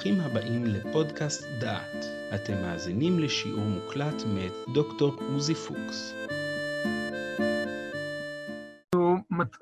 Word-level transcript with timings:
ברוכים 0.00 0.20
הבאים 0.20 0.64
לפודקאסט 0.64 1.44
דעת. 1.60 2.04
אתם 2.34 2.52
מאזינים 2.62 3.18
לשיעור 3.18 3.64
מוקלט 3.64 4.14
מאת 4.34 4.52
דוקטור 4.74 5.16
עוזי 5.20 5.54
פוקס. 5.54 6.14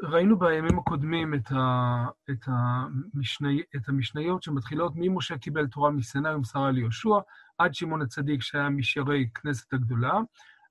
ראינו 0.02 0.38
בימים 0.38 0.78
הקודמים 0.78 1.34
את, 1.34 1.52
ה, 1.52 2.06
את, 2.30 2.44
המשני, 2.46 3.62
את 3.76 3.88
המשניות 3.88 4.42
שמתחילות 4.42 4.92
ממשה 4.96 5.38
קיבל 5.38 5.66
תורה 5.66 5.90
מסיני 5.90 6.34
ומסרה 6.34 6.70
ליהושע, 6.70 7.18
עד 7.58 7.74
שמעון 7.74 8.02
הצדיק 8.02 8.42
שהיה 8.42 8.68
משיירי 8.68 9.28
כנסת 9.34 9.72
הגדולה. 9.72 10.18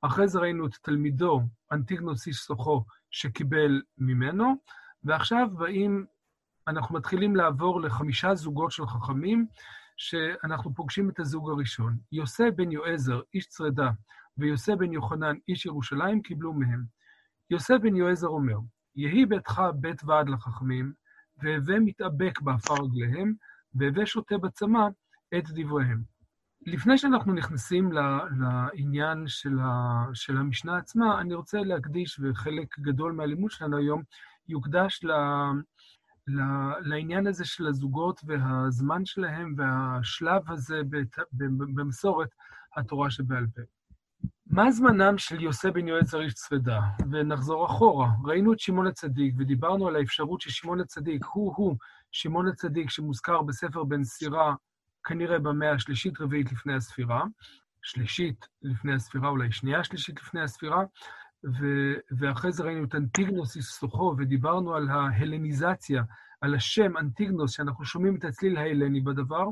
אחרי 0.02 0.28
זה 0.28 0.40
ראינו 0.40 0.66
את 0.66 0.74
תלמידו, 0.82 1.42
אנטיגנוס 1.72 2.28
איש 2.28 2.38
סוחו, 2.38 2.84
שקיבל 3.12 3.82
ממנו, 3.98 4.54
ועכשיו 5.04 5.48
באים 5.58 6.06
אנחנו 6.68 6.96
מתחילים 6.96 7.36
לעבור 7.36 7.82
לחמישה 7.82 8.36
זוגות 8.36 8.72
של 8.72 8.88
חכמים, 8.88 9.48
שאנחנו 9.98 10.74
פוגשים 10.74 11.10
את 11.10 11.20
הזוג 11.20 11.50
הראשון. 11.50 11.98
יוסף 12.12 12.50
בן 12.56 12.72
יועזר, 12.72 13.22
איש 13.34 13.48
צרדה, 13.48 13.90
ויוסף 14.38 14.74
בן 14.74 14.94
יוחנן, 14.94 15.36
איש 15.48 15.66
ירושלים, 15.66 16.22
קיבלו 16.22 16.54
מהם. 16.54 16.84
יוסף 17.50 17.78
בן 17.82 17.96
יועזר 17.96 18.28
אומר, 18.28 18.58
יהי 18.96 19.26
ביתך 19.26 19.62
בית 19.76 20.04
ועד 20.04 20.30
לחכמים, 20.30 20.94
והווה 21.44 21.80
מתאבק 21.80 22.42
בעפר 22.42 22.74
רגליהם, 22.74 23.34
והווה 23.76 24.06
שותה 24.06 24.38
בצמא 24.38 24.88
את 25.38 25.44
דבריהם. 25.50 26.04
לפני 26.66 26.98
שאנחנו 26.98 27.34
נכנסים 27.34 27.92
לעניין 27.92 29.28
של, 29.28 29.56
של 30.14 30.38
המשנה 30.38 30.78
עצמה, 30.78 31.22
אני 31.22 31.34
רוצה 31.34 31.60
להקדיש, 31.60 32.20
וחלק 32.20 32.80
גדול 32.80 33.12
מהלימוד 33.12 33.52
שלנו 33.52 33.78
היום 33.78 34.04
יוקדש 34.48 35.04
לעניין 36.82 37.28
הזה 37.28 37.46
של 37.46 37.68
הזוגות 37.68 38.22
והזמן 38.26 39.06
שלהם 39.06 39.54
והשלב 39.58 40.52
הזה 40.52 40.82
במסורת 41.76 42.30
התורה 42.78 43.12
שבעל 43.12 43.46
פה. 43.56 43.62
מה 44.50 44.72
זמנם 44.72 45.18
של 45.18 45.42
יוסף 45.42 45.70
בן 45.70 45.88
יועץ 45.88 46.14
איש 46.14 46.34
צפדה? 46.34 46.82
ונחזור 47.12 47.66
אחורה. 47.66 48.10
ראינו 48.24 48.54
את 48.54 48.60
שמעון 48.60 48.88
הצדיק 48.88 49.36
ודיברנו 49.38 49.88
על 49.88 49.96
האפשרות 49.96 50.42
ששמעון 50.42 50.80
הצדיק 50.80 51.26
הוא-הוא 51.26 51.78
שמעון 52.12 52.48
הצדיק 52.48 52.90
שמוזכר 52.90 53.42
בספר 53.42 53.84
בן 53.84 54.04
סירה 54.04 54.56
כנראה 55.04 55.40
במאה 55.40 55.72
השלישית-רביעית 55.72 56.52
לפני 56.52 56.74
הספירה, 56.74 57.24
שלישית 57.82 58.48
לפני 58.62 58.94
הספירה, 58.94 59.30
אולי 59.30 59.52
שנייה 59.52 59.84
שלישית 59.84 60.22
לפני 60.22 60.42
הספירה, 60.42 60.84
ואחרי 62.20 62.52
זה 62.52 62.64
ראינו 62.64 62.84
את 62.84 62.96
אנטיגנוס 62.96 63.56
איסוכו, 63.56 64.16
ודיברנו 64.18 64.76
על 64.76 64.90
ההלניזציה, 64.90 66.04
על 66.42 66.56
השם 66.56 66.98
אנטיגנוס, 66.98 67.52
שאנחנו 67.52 67.86
שומעים 67.86 68.16
את 68.16 68.24
הצליל 68.24 68.58
ההלני 68.58 69.02
בדבר, 69.02 69.46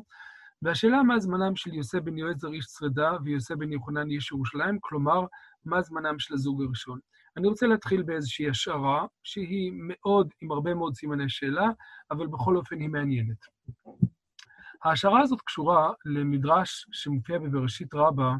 והשאלה 0.61 1.03
מה 1.03 1.19
זמנם 1.19 1.55
של 1.55 1.73
יוסף 1.73 1.99
בן 1.99 2.17
יועזר 2.17 2.51
איש 2.51 2.65
צרדה 2.65 3.11
ויוסף 3.23 3.55
בן 3.55 3.71
יוחנן 3.71 4.09
איש 4.09 4.31
ירושלים, 4.31 4.77
כלומר, 4.81 5.25
מה 5.65 5.81
זמנם 5.81 6.19
של 6.19 6.33
הזוג 6.33 6.63
הראשון. 6.63 6.99
אני 7.37 7.47
רוצה 7.47 7.67
להתחיל 7.67 8.03
באיזושהי 8.03 8.49
השערה, 8.49 9.05
שהיא 9.23 9.71
מאוד, 9.75 10.29
עם 10.41 10.51
הרבה 10.51 10.73
מאוד 10.73 10.95
סימני 10.95 11.29
שאלה, 11.29 11.67
אבל 12.11 12.27
בכל 12.27 12.57
אופן 12.57 12.79
היא 12.79 12.89
מעניינת. 12.89 13.37
ההשערה 14.83 15.21
הזאת 15.21 15.41
קשורה 15.41 15.91
למדרש 16.05 16.87
שמופיע 16.91 17.39
בבראשית 17.39 17.93
רבה, 17.93 18.35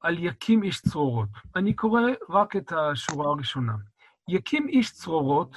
על 0.00 0.18
יקים 0.18 0.62
איש 0.62 0.80
צרורות. 0.80 1.28
אני 1.56 1.74
קורא 1.74 2.00
רק 2.30 2.56
את 2.56 2.72
השורה 2.72 3.26
הראשונה. 3.26 3.72
יקים 4.28 4.68
איש 4.68 4.92
צרורות 4.92 5.56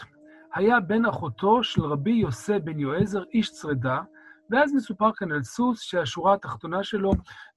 היה 0.53 0.79
בן 0.79 1.05
אחותו 1.05 1.63
של 1.63 1.81
רבי 1.81 2.11
יוסף 2.11 2.57
בן 2.63 2.79
יועזר, 2.79 3.23
איש 3.33 3.51
צרדה, 3.51 4.01
ואז 4.49 4.73
מסופר 4.73 5.11
כאן 5.15 5.31
על 5.31 5.43
סוס 5.43 5.81
שהשורה 5.81 6.33
התחתונה 6.33 6.83
שלו 6.83 7.11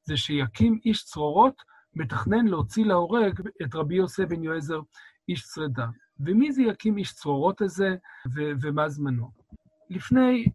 זה 0.04 0.16
שיקים 0.16 0.78
איש 0.84 1.04
צרורות, 1.04 1.62
מתכנן 1.94 2.46
להוציא 2.46 2.84
להורג 2.84 3.40
את 3.62 3.74
רבי 3.74 3.94
יוסף 3.94 4.24
בן 4.24 4.44
יועזר, 4.44 4.80
איש 5.28 5.42
צרדה. 5.44 5.86
ומי 6.20 6.52
זה 6.52 6.62
יקים 6.62 6.98
איש 6.98 7.12
צרורות 7.12 7.60
הזה, 7.60 7.96
ו- 8.34 8.52
ומה 8.60 8.88
זמנו? 8.88 9.30
לפני, 9.90 10.46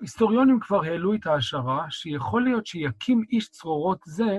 היסטוריונים 0.00 0.60
כבר 0.60 0.84
העלו 0.84 1.14
את 1.14 1.26
ההשערה 1.26 1.86
שיכול 1.90 2.44
להיות 2.44 2.66
שיקים 2.66 3.24
איש 3.30 3.48
צרורות 3.48 3.98
זה 4.06 4.38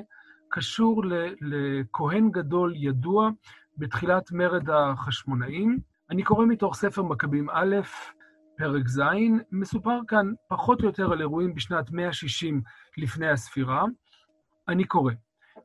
קשור 0.49 1.03
לכהן 1.41 2.31
גדול 2.31 2.73
ידוע 2.75 3.29
בתחילת 3.77 4.31
מרד 4.31 4.69
החשמונאים. 4.69 5.79
אני 6.09 6.23
קורא 6.23 6.45
מתוך 6.45 6.75
ספר 6.75 7.03
מכבים 7.03 7.49
א', 7.49 7.75
פרק 8.57 8.87
ז', 8.87 9.01
מסופר 9.51 9.99
כאן 10.07 10.33
פחות 10.47 10.81
או 10.81 10.85
יותר 10.85 11.11
על 11.11 11.21
אירועים 11.21 11.55
בשנת 11.55 11.91
160 11.91 12.61
לפני 12.97 13.29
הספירה. 13.29 13.85
אני 14.67 14.83
קורא: 14.83 15.13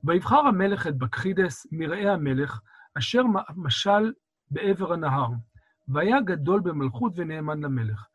ויבחר 0.04 0.40
המלך 0.40 0.86
את 0.86 0.98
בקחידס 0.98 1.66
מרעי 1.72 2.08
המלך, 2.08 2.60
אשר 2.98 3.22
משל 3.56 4.12
בעבר 4.50 4.92
הנהר, 4.92 5.28
והיה 5.88 6.20
גדול 6.20 6.60
במלכות 6.60 7.12
ונאמן 7.16 7.60
למלך. 7.60 8.06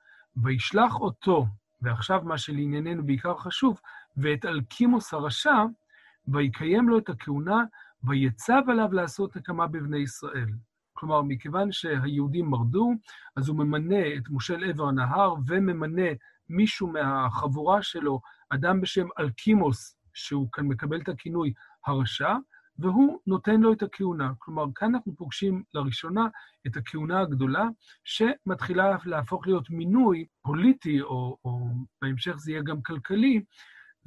וישלח 0.44 1.00
אותו, 1.00 1.46
ועכשיו 1.82 2.22
מה 2.24 2.38
שלענייננו 2.38 3.06
בעיקר 3.06 3.38
חשוב, 3.38 3.80
ואת 4.18 4.46
אלקימוס 4.46 5.14
הרשע, 5.14 5.64
ויקיים 6.28 6.90
לו 6.90 6.98
את 6.98 7.10
הכהונה, 7.10 7.64
ויצב 8.04 8.62
עליו 8.68 8.94
לעשות 8.94 9.38
נקמה 9.38 9.68
בבני 9.68 9.98
ישראל. 9.98 10.50
כלומר, 10.94 11.22
מכיוון 11.22 11.72
שהיהודים 11.72 12.46
מרדו, 12.46 12.94
אז 13.36 13.50
הוא 13.50 13.58
ממנה 13.58 14.16
את 14.18 14.30
מושל 14.30 14.64
עבר 14.64 14.88
הנהר 14.88 15.34
וממנה 15.48 16.08
מישהו 16.50 16.88
מהחבורה 16.88 17.82
שלו, 17.82 18.22
אדם 18.50 18.82
בשם 18.82 19.08
אלקימוס, 19.20 19.98
שהוא 20.14 20.48
כאן 20.52 20.66
מקבל 20.66 21.02
את 21.02 21.10
הכינוי 21.10 21.54
הרשע, 21.86 22.36
והוא 22.80 23.20
נותן 23.28 23.62
לו 23.62 23.74
את 23.74 23.84
הכהונה. 23.84 24.32
כלומר, 24.40 24.66
כאן 24.76 24.96
אנחנו 24.96 25.16
פוגשים 25.16 25.64
לראשונה 25.74 26.28
את 26.68 26.78
הכהונה 26.78 27.20
הגדולה, 27.20 27.66
שמתחילה 28.04 28.98
להפוך 29.06 29.48
להיות 29.48 29.70
מינוי 29.70 30.26
פוליטי, 30.42 31.02
או, 31.02 31.38
או 31.46 31.70
בהמשך 32.02 32.36
זה 32.36 32.52
יהיה 32.52 32.62
גם 32.62 32.82
כלכלי, 32.82 33.44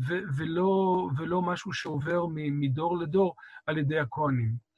ולא, 0.08 1.08
ולא 1.18 1.42
משהו 1.42 1.72
שעובר 1.72 2.26
מדור 2.34 2.98
לדור 2.98 3.34
על 3.66 3.78
ידי 3.78 3.98
הכהנים. 3.98 4.70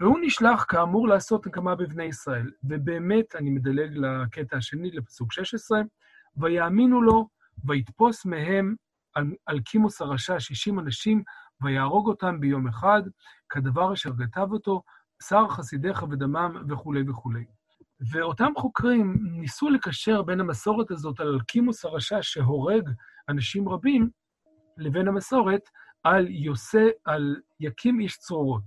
והוא 0.00 0.18
נשלח 0.22 0.64
כאמור 0.68 1.08
לעשות 1.08 1.46
נקמה 1.46 1.74
בבני 1.74 2.04
ישראל. 2.04 2.50
ובאמת, 2.64 3.36
אני 3.36 3.50
מדלג 3.50 3.96
לקטע 3.96 4.56
השני, 4.56 4.90
לפסוק 4.90 5.32
16, 5.32 5.80
ויאמינו 6.36 7.02
לו, 7.02 7.28
ויתפוס 7.64 8.26
מהם 8.26 8.74
על, 9.14 9.32
על 9.46 9.60
קימוס 9.60 10.00
הרשע 10.00 10.40
60 10.40 10.78
אנשים, 10.78 11.22
ויהרוג 11.60 12.08
אותם 12.08 12.40
ביום 12.40 12.68
אחד, 12.68 13.02
כדבר 13.48 13.92
אשר 13.92 14.10
כתב 14.18 14.46
אותו, 14.52 14.82
שר 15.22 15.48
חסידיך 15.48 16.02
ודמם 16.02 16.62
וכולי 16.68 17.02
וכולי. 17.08 17.44
ואותם 18.12 18.52
חוקרים 18.56 19.16
ניסו 19.22 19.70
לקשר 19.70 20.22
בין 20.22 20.40
המסורת 20.40 20.90
הזאת 20.90 21.20
על 21.20 21.28
אלקימוס 21.28 21.84
הרשע 21.84 22.18
שהורג 22.22 22.90
אנשים 23.28 23.68
רבים, 23.68 24.10
לבין 24.78 25.08
המסורת 25.08 25.60
על 26.04 26.26
יוסי, 26.28 26.88
על 27.04 27.36
יקים 27.60 28.00
איש 28.00 28.18
צרורות. 28.18 28.62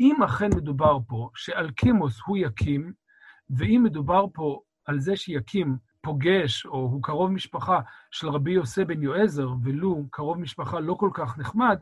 אם 0.00 0.22
אכן 0.22 0.48
מדובר 0.56 0.98
פה 1.08 1.30
שאלקימוס 1.34 2.20
הוא 2.26 2.36
יקים, 2.36 2.92
ואם 3.50 3.80
מדובר 3.84 4.26
פה 4.34 4.60
על 4.84 5.00
זה 5.00 5.16
שיקים 5.16 5.76
פוגש, 6.00 6.66
או 6.66 6.78
הוא 6.78 7.02
קרוב 7.02 7.30
משפחה 7.30 7.80
של 8.10 8.28
רבי 8.28 8.50
יוסף 8.50 8.82
בן 8.82 9.02
יועזר, 9.02 9.48
ולו 9.62 10.06
קרוב 10.10 10.38
משפחה 10.38 10.80
לא 10.80 10.94
כל 10.94 11.10
כך 11.14 11.38
נחמד, 11.38 11.78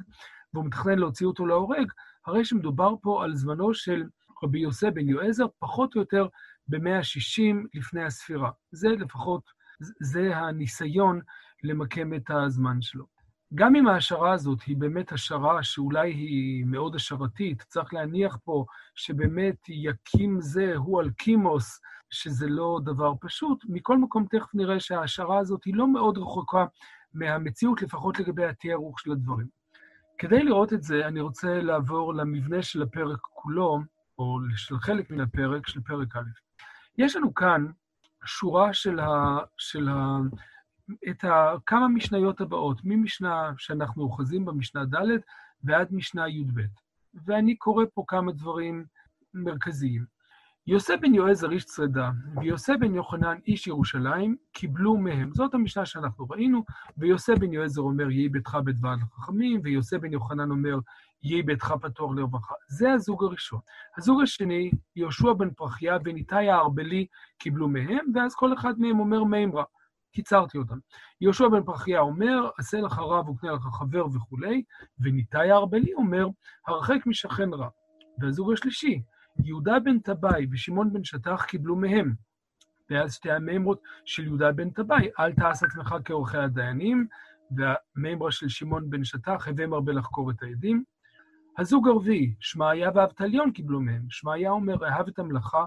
והוא 0.55 0.65
מתכנן 0.65 0.99
להוציא 0.99 1.27
אותו 1.27 1.47
להורג, 1.47 1.93
הרי 2.27 2.45
שמדובר 2.45 2.95
פה 3.03 3.25
על 3.25 3.35
זמנו 3.35 3.75
של 3.75 4.05
רבי 4.43 4.59
יוסף 4.59 4.89
בן 4.95 5.09
יועזר, 5.09 5.47
פחות 5.59 5.95
או 5.95 6.01
יותר 6.01 6.27
ב-160 6.69 7.55
לפני 7.75 8.05
הספירה. 8.05 8.51
זה 8.73 8.89
לפחות, 8.89 9.43
זה 10.01 10.37
הניסיון 10.37 11.21
למקם 11.65 12.15
את 12.15 12.31
הזמן 12.31 12.83
שלו. 12.83 13.12
גם 13.55 13.77
אם 13.77 13.89
ההשערה 13.89 14.33
הזאת 14.33 14.63
היא 14.63 14.77
באמת 14.77 15.13
השערה 15.13 15.63
שאולי 15.63 16.11
היא 16.11 16.65
מאוד 16.67 16.95
השערתית, 16.95 17.63
צריך 17.63 17.95
להניח 17.95 18.39
פה 18.45 18.65
שבאמת 18.95 19.57
יקים 19.69 20.41
זה 20.41 20.73
הוא 20.77 21.03
אלקימוס, 21.03 21.81
שזה 22.11 22.49
לא 22.49 22.81
דבר 22.85 23.13
פשוט. 23.21 23.65
מכל 23.69 23.99
מקום, 23.99 24.27
תכף 24.31 24.55
נראה 24.55 24.81
שההשערה 24.81 25.39
הזאת 25.39 25.65
היא 25.65 25.75
לא 25.75 25.93
מאוד 25.93 26.19
רחוקה 26.19 26.65
מהמציאות, 27.15 27.83
לפחות 27.83 28.19
לגבי 28.19 28.45
התיארוך 28.45 29.01
של 29.01 29.13
הדברים. 29.13 29.47
כדי 30.19 30.43
לראות 30.43 30.73
את 30.73 30.83
זה, 30.83 31.07
אני 31.07 31.21
רוצה 31.21 31.63
לעבור 31.63 32.15
למבנה 32.15 32.63
של 32.63 32.83
הפרק 32.83 33.19
כולו, 33.23 33.81
או 34.19 34.39
של 34.57 34.79
חלק 34.79 35.11
מן 35.11 35.21
הפרק, 35.21 35.69
של 35.69 35.81
פרק 35.81 36.17
א'. 36.17 36.21
יש 36.99 37.17
לנו 37.17 37.35
כאן 37.35 37.67
שורה 38.25 38.73
של, 38.73 39.01
ה, 39.01 39.39
של 39.59 39.89
ה, 39.89 40.19
את 41.09 41.25
כמה 41.67 41.89
משניות 41.89 42.41
הבאות, 42.41 42.81
ממשנה 42.85 43.53
שאנחנו 43.59 44.03
אוחזים 44.03 44.45
במשנה 44.45 44.85
ד' 44.85 45.21
ועד 45.65 45.89
משנה 45.91 46.29
י"ב. 46.29 46.61
ואני 47.25 47.57
קורא 47.57 47.85
פה 47.95 48.05
כמה 48.07 48.33
דברים 48.33 48.85
מרכזיים. 49.35 50.05
יוסף 50.67 50.95
בן 51.01 51.15
יועזר 51.15 51.51
איש 51.51 51.65
צרדה, 51.65 52.11
ויוסף 52.41 52.75
בן 52.81 52.95
יוחנן 52.95 53.39
איש 53.47 53.67
ירושלים, 53.67 54.37
קיבלו 54.53 54.97
מהם. 54.97 55.31
זאת 55.35 55.55
המשנה 55.55 55.87
שאנחנו 55.87 56.27
ראינו, 56.31 56.65
ויוסף 56.97 57.39
בן 57.39 57.53
יועזר 57.53 57.83
אומר, 57.83 58.11
יהי 58.11 58.29
ביתך 58.29 58.59
בדבר 58.65 58.95
לחכמים, 58.95 59.61
ויוסף 59.65 59.97
בן 59.97 60.13
יוחנן 60.13 60.51
אומר, 60.51 60.79
יהי 61.23 61.43
ביתך 61.43 61.75
פתוח 61.83 62.13
לרווחה. 62.17 62.55
זה 62.69 62.93
הזוג 62.93 63.25
הראשון. 63.25 63.61
הזוג 63.99 64.23
השני, 64.23 64.71
יהושע 64.97 65.33
בן 65.33 65.51
פרחיה 65.51 65.99
וניתאי 66.05 66.51
הארבלי 66.51 67.07
קיבלו 67.39 67.69
מהם, 67.69 68.07
ואז 68.15 68.35
כל 68.35 68.55
אחד 68.55 68.81
מהם 68.81 69.01
אומר 69.01 69.25
מימרה. 69.25 69.65
קיצרתי 70.13 70.59
אותם. 70.59 70.79
יהושע 71.21 71.49
בן 71.49 71.63
פרחיה 71.63 72.01
אומר, 72.01 72.51
עשה 72.59 72.81
לך 72.81 72.99
רב 72.99 73.29
וקנה 73.29 73.53
לך 73.53 73.63
חבר 73.63 74.07
וכולי, 74.07 74.63
וניתאי 75.01 75.51
הארבלי 75.51 75.95
אומר, 75.95 76.27
הרחק 76.67 77.07
משכן 77.07 77.55
רע. 77.55 77.69
והזוג 78.19 78.53
השלישי, 78.53 79.03
יהודה 79.45 79.79
בן 79.79 79.99
טבעי 79.99 80.47
ושמעון 80.51 80.93
בן 80.93 81.05
שטח 81.05 81.45
קיבלו 81.45 81.77
מהם. 81.77 82.15
ואז 82.91 83.15
שתי 83.15 83.31
המימרות 83.31 83.81
של 84.05 84.25
יהודה 84.25 84.53
בן 84.53 84.71
טבעי, 84.71 85.09
אל 85.21 85.33
תעש 85.33 85.63
עצמך 85.63 85.95
כעורכי 86.05 86.39
הדיינים, 86.39 87.07
והמימרה 87.57 88.33
של 88.33 88.49
שמעון 88.49 88.91
בן 88.91 89.05
שטח, 89.05 89.49
הווה 89.49 89.67
מרבה 89.67 89.93
לחקור 89.93 90.31
את 90.31 90.43
העדים. 90.43 90.85
הזוג 91.59 91.89
הרביעי, 91.89 92.35
שמעיה 92.41 92.91
ואבטליון 92.95 93.53
קיבלו 93.53 93.81
מהם. 93.81 94.07
שמעיה 94.11 94.51
אומר, 94.51 94.87
אהב 94.87 95.09
את 95.09 95.19
המלאכה, 95.19 95.65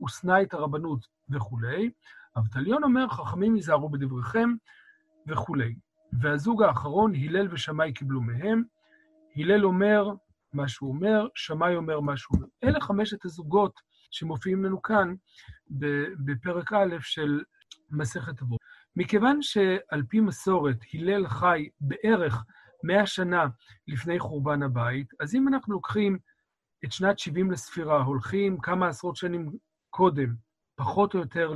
ושנא 0.00 0.42
את 0.42 0.54
הרבנות 0.54 1.06
וכולי. 1.30 1.90
אבטליון 2.36 2.84
אומר, 2.84 3.08
חכמים 3.08 3.56
ייזהרו 3.56 3.88
בדבריכם 3.88 4.48
וכולי. 5.26 5.74
והזוג 6.20 6.62
האחרון, 6.62 7.14
הלל 7.14 7.48
ושמאי 7.50 7.92
קיבלו 7.92 8.20
מהם. 8.20 8.62
הלל 9.36 9.64
אומר 9.64 10.10
מה 10.52 10.68
שהוא 10.68 10.88
אומר, 10.88 11.28
שמאי 11.34 11.76
אומר 11.76 12.00
מה 12.00 12.16
שהוא 12.16 12.36
אומר. 12.36 12.48
אלה 12.64 12.80
חמשת 12.80 13.24
הזוגות 13.24 13.80
שמופיעים 14.10 14.64
לנו 14.64 14.82
כאן 14.82 15.14
בפרק 16.24 16.72
א' 16.72 16.96
של 17.00 17.42
מסכת 17.90 18.42
אבות. 18.42 18.60
מכיוון 18.96 19.42
שעל 19.42 20.02
פי 20.08 20.20
מסורת 20.20 20.76
הלל 20.94 21.28
חי 21.28 21.68
בערך 21.80 22.44
מאה 22.82 23.06
שנה 23.06 23.46
לפני 23.88 24.18
חורבן 24.18 24.62
הבית, 24.62 25.06
אז 25.20 25.34
אם 25.34 25.48
אנחנו 25.48 25.72
לוקחים 25.72 26.18
את 26.84 26.92
שנת 26.92 27.18
70 27.18 27.50
לספירה, 27.50 28.02
הולכים 28.02 28.60
כמה 28.60 28.88
עשרות 28.88 29.16
שנים 29.16 29.52
קודם, 29.90 30.34
פחות 30.74 31.14
או 31.14 31.18
יותר 31.18 31.52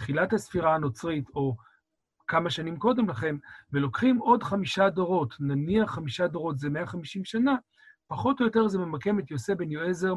לתחילת 0.00 0.32
הספירה 0.32 0.74
הנוצרית, 0.74 1.28
או 1.34 1.56
כמה 2.26 2.50
שנים 2.50 2.78
קודם 2.78 3.08
לכן, 3.08 3.36
ולוקחים 3.72 4.18
עוד 4.18 4.42
חמישה 4.42 4.90
דורות, 4.90 5.34
נניח 5.40 5.90
חמישה 5.90 6.26
דורות 6.26 6.58
זה 6.58 6.70
150 6.70 7.24
שנה, 7.24 7.54
פחות 8.08 8.40
או 8.40 8.44
יותר 8.44 8.68
זה 8.68 8.78
ממקם 8.78 9.18
את 9.18 9.30
יוסף 9.30 9.54
בן 9.54 9.70
יועזר, 9.70 10.14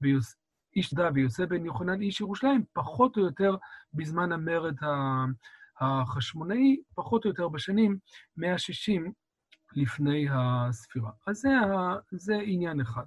ויוס... 0.00 0.36
איש 0.76 0.94
דה 0.94 1.08
ויוסף 1.14 1.44
בן 1.44 1.64
יוחנן 1.64 2.02
איש 2.02 2.20
ירושלים, 2.20 2.64
פחות 2.72 3.16
או 3.16 3.22
יותר 3.22 3.56
בזמן 3.94 4.32
המרד 4.32 4.76
החשמונאי, 5.80 6.76
פחות 6.94 7.24
או 7.24 7.30
יותר 7.30 7.48
בשנים 7.48 7.98
160 8.36 9.12
לפני 9.72 10.26
הספירה. 10.30 11.10
אז 11.26 11.36
זה, 11.36 11.50
זה 12.12 12.34
עניין 12.44 12.80
אחד. 12.80 13.04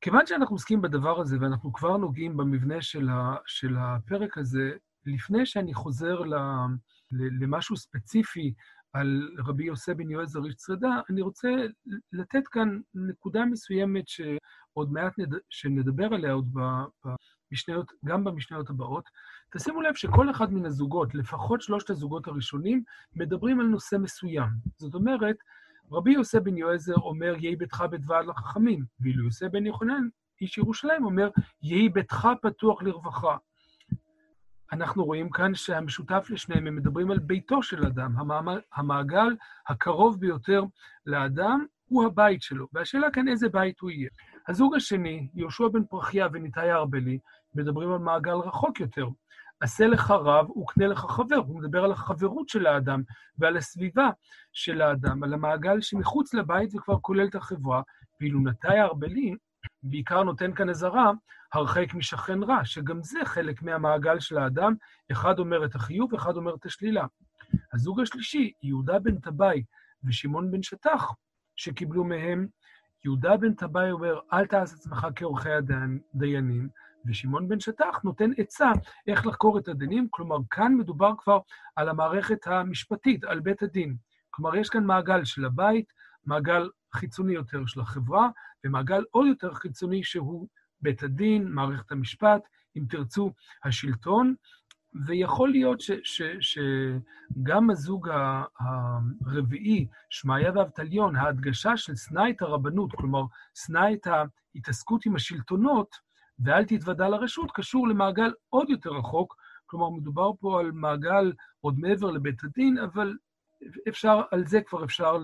כיוון 0.00 0.26
שאנחנו 0.26 0.54
עוסקים 0.54 0.82
בדבר 0.82 1.20
הזה, 1.20 1.36
ואנחנו 1.40 1.72
כבר 1.72 1.96
נוגעים 1.96 2.36
במבנה 2.36 2.82
של, 2.82 3.08
ה, 3.08 3.36
של 3.46 3.76
הפרק 3.78 4.38
הזה, 4.38 4.70
לפני 5.14 5.46
שאני 5.46 5.74
חוזר 5.74 6.20
למשהו 7.40 7.76
ספציפי 7.76 8.54
על 8.92 9.28
רבי 9.38 9.64
יוסף 9.64 9.92
בן 9.92 10.10
יועזר 10.10 10.44
איש 10.44 10.54
צרדה, 10.54 11.00
אני 11.10 11.22
רוצה 11.22 11.48
לתת 12.12 12.48
כאן 12.48 12.80
נקודה 12.94 13.44
מסוימת 13.44 14.08
שעוד 14.08 14.92
מעט 14.92 15.18
נד... 15.18 15.34
שנדבר 15.50 16.14
עליה 16.14 16.32
עוד 16.32 16.54
במשניות, 17.52 17.92
גם 18.04 18.24
במשניות 18.24 18.70
הבאות. 18.70 19.04
תשימו 19.52 19.82
לב 19.82 19.94
שכל 19.94 20.30
אחד 20.30 20.52
מן 20.52 20.66
הזוגות, 20.66 21.14
לפחות 21.14 21.62
שלושת 21.62 21.90
הזוגות 21.90 22.26
הראשונים, 22.26 22.82
מדברים 23.16 23.60
על 23.60 23.66
נושא 23.66 23.96
מסוים. 23.96 24.48
זאת 24.76 24.94
אומרת, 24.94 25.36
רבי 25.92 26.12
יוסף 26.12 26.38
בן 26.38 26.56
יועזר 26.56 26.96
אומר, 26.96 27.34
יהי 27.38 27.56
ביתך 27.56 27.84
בדבר 27.90 28.20
לחכמים, 28.20 28.84
ואילו 29.00 29.24
יוסף 29.24 29.46
בן 29.52 29.66
יוחנן, 29.66 30.08
איש 30.40 30.58
ירושלים, 30.58 31.04
אומר, 31.04 31.30
יהי 31.62 31.88
ביתך 31.88 32.28
פתוח 32.42 32.82
לרווחה. 32.82 33.36
אנחנו 34.72 35.04
רואים 35.04 35.30
כאן 35.30 35.54
שהמשותף 35.54 36.26
לשניהם, 36.30 36.66
הם 36.66 36.76
מדברים 36.76 37.10
על 37.10 37.18
ביתו 37.18 37.62
של 37.62 37.86
אדם, 37.86 38.14
המעגל 38.74 39.36
הקרוב 39.68 40.20
ביותר 40.20 40.62
לאדם 41.06 41.64
הוא 41.88 42.04
הבית 42.04 42.42
שלו, 42.42 42.66
והשאלה 42.72 43.10
כאן 43.10 43.28
איזה 43.28 43.48
בית 43.48 43.80
הוא 43.80 43.90
יהיה. 43.90 44.08
הזוג 44.48 44.74
השני, 44.74 45.28
יהושע 45.34 45.68
בן 45.68 45.84
פרחיה 45.84 46.26
וניתאי 46.32 46.70
הארבלי, 46.70 47.18
מדברים 47.54 47.92
על 47.92 47.98
מעגל 47.98 48.34
רחוק 48.34 48.80
יותר. 48.80 49.08
עשה 49.60 49.86
לך 49.86 50.10
רב 50.10 50.50
וקנה 50.50 50.86
לך 50.86 50.98
חבר. 50.98 51.36
הוא 51.36 51.60
מדבר 51.60 51.84
על 51.84 51.92
החברות 51.92 52.48
של 52.48 52.66
האדם 52.66 53.02
ועל 53.38 53.56
הסביבה 53.56 54.10
של 54.52 54.80
האדם, 54.80 55.22
על 55.22 55.34
המעגל 55.34 55.80
שמחוץ 55.80 56.34
לבית 56.34 56.74
וכבר 56.74 56.98
כולל 57.00 57.26
את 57.26 57.34
החברה, 57.34 57.82
ואילו 58.20 58.40
נתאי 58.40 58.78
הארבלי 58.78 59.34
בעיקר 59.82 60.22
נותן 60.22 60.54
כאן 60.54 60.70
אזהרה, 60.70 61.10
הרחק 61.52 61.94
משכן 61.94 62.42
רע, 62.42 62.64
שגם 62.64 63.02
זה 63.02 63.18
חלק 63.24 63.62
מהמעגל 63.62 64.20
של 64.20 64.38
האדם, 64.38 64.74
אחד 65.12 65.38
אומר 65.38 65.64
את 65.64 65.74
החיוב, 65.74 66.14
אחד 66.14 66.36
אומר 66.36 66.54
את 66.54 66.66
השלילה. 66.66 67.06
הזוג 67.74 68.00
השלישי, 68.00 68.52
יהודה 68.62 68.98
בן 68.98 69.18
טבעי 69.20 69.64
ושמעון 70.04 70.50
בן 70.50 70.62
שטח, 70.62 71.12
שקיבלו 71.56 72.04
מהם, 72.04 72.46
יהודה 73.04 73.36
בן 73.36 73.54
טבעי 73.54 73.90
אומר, 73.90 74.20
אל 74.32 74.46
תעש 74.46 74.72
עצמך 74.72 75.06
כעורכי 75.16 75.50
הדיינים, 75.50 76.68
ושמעון 77.06 77.48
בן 77.48 77.60
שטח 77.60 78.00
נותן 78.04 78.30
עצה 78.38 78.72
איך 79.06 79.26
לחקור 79.26 79.58
את 79.58 79.68
הדיינים, 79.68 80.08
כלומר, 80.10 80.36
כאן 80.50 80.74
מדובר 80.74 81.12
כבר 81.18 81.38
על 81.76 81.88
המערכת 81.88 82.46
המשפטית, 82.46 83.24
על 83.24 83.40
בית 83.40 83.62
הדין. 83.62 83.96
כלומר, 84.30 84.56
יש 84.56 84.68
כאן 84.68 84.84
מעגל 84.84 85.24
של 85.24 85.44
הבית, 85.44 85.92
מעגל 86.26 86.70
חיצוני 86.94 87.32
יותר 87.32 87.66
של 87.66 87.80
החברה, 87.80 88.28
ומעגל 88.64 89.04
עוד 89.10 89.26
יותר 89.26 89.54
חיצוני 89.54 90.04
שהוא 90.04 90.48
בית 90.80 91.02
הדין, 91.02 91.48
מערכת 91.48 91.92
המשפט, 91.92 92.42
אם 92.76 92.84
תרצו, 92.88 93.32
השלטון, 93.64 94.34
ויכול 95.06 95.50
להיות 95.50 95.78
שגם 96.40 97.70
הזוג 97.70 98.08
הרביעי, 99.26 99.86
שמעיה 100.10 100.52
ואבטליון, 100.54 101.16
ההדגשה 101.16 101.76
של 101.76 101.96
שנא 101.96 102.22
את 102.30 102.42
הרבנות, 102.42 102.92
כלומר, 102.92 103.22
שנא 103.54 103.92
את 103.92 104.06
ההתעסקות 104.06 105.06
עם 105.06 105.16
השלטונות, 105.16 105.96
ואל 106.38 106.64
תתוודע 106.64 107.08
לרשות, 107.08 107.50
קשור 107.50 107.88
למעגל 107.88 108.32
עוד 108.48 108.70
יותר 108.70 108.90
רחוק, 108.90 109.36
כלומר, 109.66 109.90
מדובר 109.90 110.30
פה 110.40 110.60
על 110.60 110.70
מעגל 110.72 111.32
עוד 111.60 111.78
מעבר 111.78 112.10
לבית 112.10 112.44
הדין, 112.44 112.78
אבל 112.78 113.16
אפשר, 113.88 114.22
על 114.30 114.46
זה 114.46 114.60
כבר 114.60 114.84
אפשר 114.84 115.18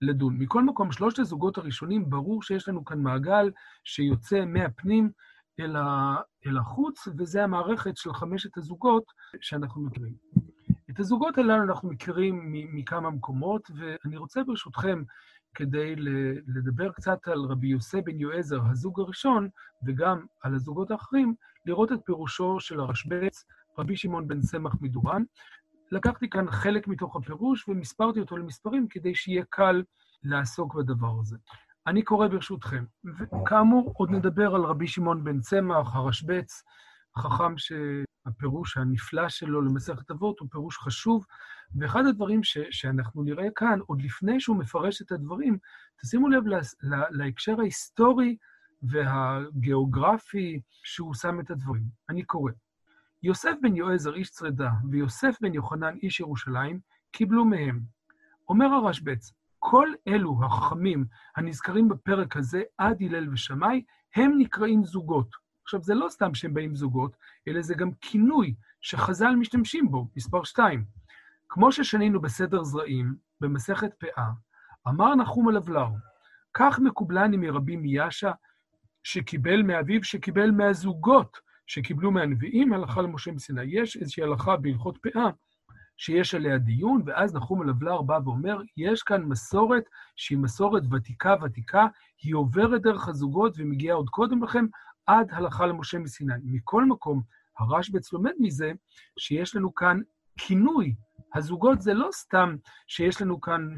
לדון. 0.00 0.38
מכל 0.38 0.64
מקום, 0.64 0.92
שלושת 0.92 1.18
הזוגות 1.18 1.58
הראשונים, 1.58 2.10
ברור 2.10 2.42
שיש 2.42 2.68
לנו 2.68 2.84
כאן 2.84 3.02
מעגל 3.02 3.50
שיוצא 3.84 4.44
מהפנים 4.44 5.10
אל, 5.60 5.76
ה, 5.76 6.16
אל 6.46 6.58
החוץ, 6.58 7.08
וזה 7.18 7.44
המערכת 7.44 7.96
של 7.96 8.12
חמשת 8.12 8.56
הזוגות 8.56 9.04
שאנחנו 9.40 9.82
מכירים. 9.82 10.14
את 10.90 11.00
הזוגות 11.00 11.38
הללו 11.38 11.62
אנחנו 11.62 11.88
מכירים 11.88 12.52
מכמה 12.52 13.10
מקומות, 13.10 13.70
ואני 13.76 14.16
רוצה 14.16 14.44
ברשותכם, 14.44 15.02
כדי 15.54 15.94
לדבר 16.46 16.92
קצת 16.92 17.28
על 17.28 17.40
רבי 17.40 17.68
יוסף 17.68 17.98
בן 18.04 18.20
יועזר, 18.20 18.60
הזוג 18.70 19.00
הראשון, 19.00 19.48
וגם 19.86 20.24
על 20.42 20.54
הזוגות 20.54 20.90
האחרים, 20.90 21.34
לראות 21.66 21.92
את 21.92 21.98
פירושו 22.04 22.60
של 22.60 22.80
הרשב"ץ, 22.80 23.44
רבי 23.78 23.96
שמעון 23.96 24.28
בן 24.28 24.42
סמך 24.42 24.74
מדורן, 24.80 25.22
לקחתי 25.90 26.30
כאן 26.30 26.50
חלק 26.50 26.88
מתוך 26.88 27.16
הפירוש 27.16 27.68
ומספרתי 27.68 28.20
אותו 28.20 28.36
למספרים 28.36 28.86
כדי 28.90 29.14
שיהיה 29.14 29.44
קל 29.48 29.82
לעסוק 30.22 30.74
בדבר 30.74 31.20
הזה. 31.20 31.36
אני 31.86 32.02
קורא 32.02 32.28
ברשותכם, 32.28 32.84
וכאמור, 33.18 33.92
עוד 33.96 34.10
נדבר 34.10 34.54
על 34.54 34.62
רבי 34.62 34.86
שמעון 34.86 35.24
בן 35.24 35.40
צמח, 35.40 35.96
הרשב"ץ, 35.96 36.62
חכם 37.18 37.54
שהפירוש 37.58 38.76
הנפלא 38.76 39.28
שלו 39.28 39.62
למסכת 39.62 40.10
אבות 40.10 40.40
הוא 40.40 40.48
פירוש 40.50 40.78
חשוב, 40.78 41.26
ואחד 41.78 42.06
הדברים 42.06 42.42
ש, 42.42 42.58
שאנחנו 42.70 43.22
נראה 43.22 43.48
כאן, 43.56 43.78
עוד 43.86 44.02
לפני 44.02 44.40
שהוא 44.40 44.56
מפרש 44.56 45.02
את 45.02 45.12
הדברים, 45.12 45.58
תשימו 46.02 46.28
לב 46.28 46.46
לה, 46.46 46.58
לה, 46.82 47.04
להקשר 47.10 47.60
ההיסטורי 47.60 48.36
והגיאוגרפי 48.82 50.60
שהוא 50.70 51.14
שם 51.14 51.40
את 51.40 51.50
הדברים. 51.50 51.84
אני 52.08 52.22
קורא. 52.22 52.52
יוסף 53.22 53.54
בן 53.62 53.76
יועזר 53.76 54.14
איש 54.14 54.30
צרדה 54.30 54.70
ויוסף 54.90 55.36
בן 55.40 55.54
יוחנן 55.54 55.96
איש 56.02 56.20
ירושלים 56.20 56.80
קיבלו 57.12 57.44
מהם. 57.44 57.80
אומר 58.48 58.66
הרשב"ץ, 58.66 59.32
כל 59.58 59.88
אלו 60.08 60.40
החכמים 60.44 61.04
הנזכרים 61.36 61.88
בפרק 61.88 62.36
הזה 62.36 62.62
עד 62.78 63.02
הלל 63.02 63.32
ושמאי, 63.32 63.84
הם 64.14 64.38
נקראים 64.38 64.84
זוגות. 64.84 65.28
עכשיו, 65.62 65.82
זה 65.82 65.94
לא 65.94 66.08
סתם 66.08 66.34
שהם 66.34 66.54
באים 66.54 66.74
זוגות, 66.74 67.16
אלא 67.48 67.62
זה 67.62 67.74
גם 67.74 67.90
כינוי 68.00 68.54
שחז"ל 68.80 69.36
משתמשים 69.36 69.90
בו, 69.90 70.08
מספר 70.16 70.44
2. 70.44 70.84
כמו 71.48 71.72
ששנינו 71.72 72.20
בסדר 72.20 72.62
זרעים, 72.62 73.14
במסכת 73.40 73.94
פאה, 73.94 74.28
אמר 74.88 75.14
נחום 75.14 75.48
הלבלר, 75.48 75.88
כך 76.54 76.78
מקובלני 76.78 77.36
מרבי 77.36 77.76
מיאשה, 77.76 78.32
שקיבל 79.02 79.62
מאביו, 79.62 80.04
שקיבל 80.04 80.50
מהזוגות 80.50 81.49
שקיבלו 81.70 82.10
מהנביאים, 82.10 82.72
הלכה 82.72 83.02
למשה 83.02 83.32
מסיני. 83.32 83.62
יש 83.64 83.96
איזושהי 83.96 84.22
הלכה 84.22 84.56
בהלכות 84.56 84.98
פאה, 85.02 85.30
שיש 85.96 86.34
עליה 86.34 86.58
דיון, 86.58 87.02
ואז 87.06 87.34
נחום 87.34 87.62
הלבלר 87.62 88.02
בא 88.02 88.18
ואומר, 88.24 88.58
יש 88.76 89.02
כאן 89.02 89.22
מסורת 89.22 89.82
שהיא 90.16 90.38
מסורת 90.38 90.82
ותיקה 90.92 91.34
ותיקה, 91.42 91.86
היא 92.22 92.34
עוברת 92.34 92.82
דרך 92.82 93.08
הזוגות 93.08 93.54
ומגיעה 93.58 93.96
עוד 93.96 94.08
קודם 94.08 94.44
לכן 94.44 94.64
עד 95.06 95.28
הלכה 95.30 95.66
למשה 95.66 95.98
מסיני. 95.98 96.34
מכל 96.44 96.84
מקום, 96.84 97.22
הרשב"ץ 97.58 98.12
לומד 98.12 98.32
מזה 98.38 98.72
שיש 99.18 99.56
לנו 99.56 99.74
כאן 99.74 100.00
כינוי. 100.38 100.94
הזוגות 101.34 101.82
זה 101.82 101.94
לא 101.94 102.08
סתם 102.12 102.56
שיש 102.86 103.22
לנו 103.22 103.40
כאן 103.40 103.74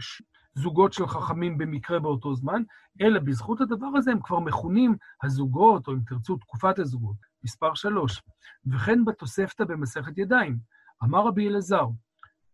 זוגות 0.54 0.92
של 0.92 1.06
חכמים 1.06 1.58
במקרה 1.58 2.00
באותו 2.00 2.34
זמן, 2.34 2.62
אלא 3.00 3.20
בזכות 3.20 3.60
הדבר 3.60 3.88
הזה 3.96 4.12
הם 4.12 4.22
כבר 4.22 4.40
מכונים 4.40 4.96
הזוגות, 5.22 5.88
או 5.88 5.92
אם 5.92 6.00
תרצו, 6.06 6.36
תקופת 6.36 6.78
הזוגות. 6.78 7.31
מספר 7.44 7.74
שלוש, 7.74 8.22
וכן 8.66 9.04
בתוספתא 9.04 9.64
במסכת 9.64 10.18
ידיים. 10.18 10.58
אמר 11.04 11.26
רבי 11.26 11.48
אלעזר, 11.48 11.86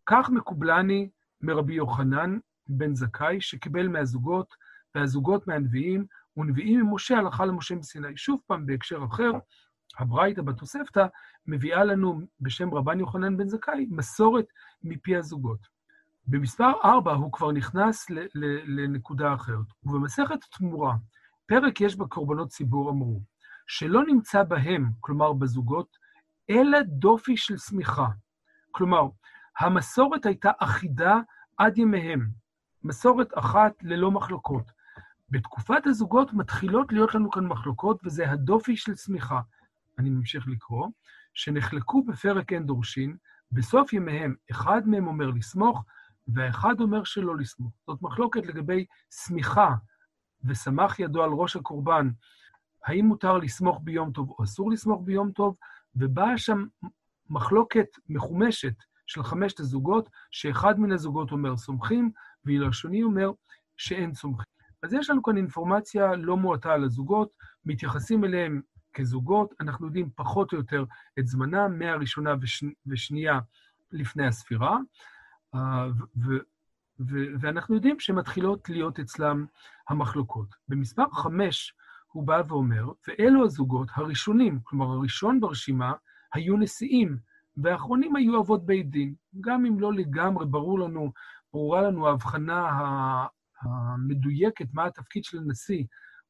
כך 0.06 0.30
מקובלני 0.30 1.08
מרבי 1.40 1.74
יוחנן 1.74 2.38
בן 2.68 2.94
זכאי, 2.94 3.40
שקיבל 3.40 3.88
מהזוגות, 3.88 4.54
והזוגות 4.94 5.46
מהנביאים, 5.46 6.06
ונביאים 6.36 6.80
ממשה 6.80 7.18
הלכה 7.18 7.46
למשה 7.46 7.74
מסיני. 7.74 8.16
שוב 8.16 8.40
פעם, 8.46 8.66
בהקשר 8.66 9.04
אחר, 9.10 9.30
הברייתא 9.98 10.42
בתוספתא 10.42 11.06
מביאה 11.46 11.84
לנו 11.84 12.20
בשם 12.40 12.74
רבן 12.74 13.00
יוחנן 13.00 13.36
בן 13.36 13.48
זכאי 13.48 13.86
מסורת 13.90 14.46
מפי 14.82 15.16
הזוגות. 15.16 15.66
במספר 16.26 16.72
4 16.84 17.12
הוא 17.12 17.32
כבר 17.32 17.52
נכנס 17.52 18.06
לנקודה 18.64 19.34
אחרת. 19.34 19.66
ובמסכת 19.82 20.38
תמורה, 20.58 20.94
פרק 21.46 21.80
יש 21.80 21.96
בה 21.96 22.06
קורבנות 22.06 22.48
ציבור 22.48 22.90
אמרו, 22.90 23.20
שלא 23.68 24.06
נמצא 24.06 24.42
בהם, 24.42 24.90
כלומר 25.00 25.32
בזוגות, 25.32 25.96
אלא 26.50 26.78
דופי 26.82 27.36
של 27.36 27.58
שמיכה. 27.58 28.06
כלומר, 28.70 29.02
המסורת 29.58 30.26
הייתה 30.26 30.50
אחידה 30.58 31.16
עד 31.56 31.78
ימיהם, 31.78 32.28
מסורת 32.84 33.28
אחת 33.38 33.72
ללא 33.82 34.10
מחלוקות. 34.10 34.72
בתקופת 35.30 35.86
הזוגות 35.86 36.32
מתחילות 36.32 36.92
להיות 36.92 37.14
לנו 37.14 37.30
כאן 37.30 37.46
מחלוקות, 37.46 38.00
וזה 38.04 38.30
הדופי 38.30 38.76
של 38.76 38.96
שמיכה. 38.96 39.40
אני 39.98 40.10
ממשיך 40.10 40.48
לקרוא, 40.48 40.88
שנחלקו 41.34 42.02
בפרק 42.02 42.52
אין 42.52 42.66
דורשין, 42.66 43.16
בסוף 43.52 43.92
ימיהם 43.92 44.34
אחד 44.50 44.82
מהם 44.86 45.06
אומר 45.06 45.26
לסמוך, 45.26 45.84
והאחד 46.28 46.80
אומר 46.80 47.04
שלא 47.04 47.36
לסמוך. 47.36 47.72
זאת 47.86 48.02
מחלוקת 48.02 48.46
לגבי 48.46 48.84
סמיכה, 49.10 49.74
וסמך 50.44 50.98
ידו 50.98 51.22
על 51.22 51.30
ראש 51.30 51.56
הקורבן, 51.56 52.10
האם 52.88 53.06
מותר 53.06 53.38
לסמוך 53.38 53.80
ביום 53.84 54.12
טוב 54.12 54.30
או 54.30 54.44
אסור 54.44 54.70
לסמוך 54.70 55.02
ביום 55.04 55.32
טוב, 55.32 55.56
ובאה 55.96 56.38
שם 56.38 56.66
מחלוקת 57.30 57.86
מחומשת 58.08 58.74
של 59.06 59.22
חמשת 59.22 59.60
הזוגות, 59.60 60.08
שאחד 60.30 60.80
מן 60.80 60.92
הזוגות 60.92 61.32
אומר 61.32 61.56
סומכים, 61.56 62.10
ואילו 62.44 62.68
השני 62.68 63.02
אומר 63.02 63.30
שאין 63.76 64.14
סומכים. 64.14 64.44
אז 64.82 64.92
יש 64.92 65.10
לנו 65.10 65.22
כאן 65.22 65.36
אינפורמציה 65.36 66.16
לא 66.16 66.36
מועטה 66.36 66.72
על 66.72 66.84
הזוגות, 66.84 67.30
מתייחסים 67.64 68.24
אליהם 68.24 68.60
כזוגות, 68.94 69.54
אנחנו 69.60 69.86
יודעים 69.86 70.10
פחות 70.14 70.52
או 70.52 70.58
יותר 70.58 70.84
את 71.18 71.26
זמנם, 71.26 71.78
מהראשונה 71.78 72.34
וש... 72.40 72.64
ושנייה 72.86 73.38
לפני 73.92 74.26
הספירה, 74.26 74.76
אה, 75.54 75.88
ו... 76.16 76.36
ו... 77.00 77.16
ואנחנו 77.40 77.74
יודעים 77.74 78.00
שמתחילות 78.00 78.68
להיות 78.68 79.00
אצלם 79.00 79.46
המחלוקות. 79.88 80.54
במספר 80.68 81.10
חמש 81.12 81.74
הוא 82.12 82.26
בא 82.26 82.42
ואומר, 82.48 82.88
ואלו 83.08 83.44
הזוגות 83.44 83.88
הראשונים, 83.94 84.60
כלומר 84.62 84.86
הראשון 84.86 85.40
ברשימה, 85.40 85.92
היו 86.34 86.56
נשיאים, 86.56 87.18
והאחרונים 87.56 88.16
היו 88.16 88.40
אבות 88.40 88.66
בית 88.66 88.90
דין. 88.90 89.14
גם 89.40 89.66
אם 89.66 89.80
לא 89.80 89.92
לגמרי 89.92 90.46
ברור 90.46 90.78
לנו, 90.80 91.12
ברורה 91.52 91.82
לנו 91.82 92.08
ההבחנה 92.08 92.68
המדויקת 93.62 94.66
מה 94.72 94.84
התפקיד 94.84 95.24
של 95.24 95.38
נשיא 95.46 95.84